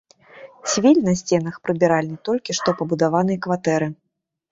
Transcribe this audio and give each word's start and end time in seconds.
Цвіль 0.71 1.01
на 1.07 1.11
сценах 1.19 1.59
прыбіральні 1.65 2.17
толькі 2.29 2.55
што 2.61 2.69
пабудаванай 2.79 3.37
кватэры. 3.47 3.91